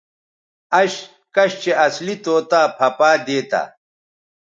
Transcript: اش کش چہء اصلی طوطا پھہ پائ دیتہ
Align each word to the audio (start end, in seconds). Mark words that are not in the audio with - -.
اش 0.79 0.93
کش 1.35 1.51
چہء 1.61 1.77
اصلی 1.85 2.15
طوطا 2.23 2.61
پھہ 2.77 2.89
پائ 2.97 3.15
دیتہ 3.25 3.61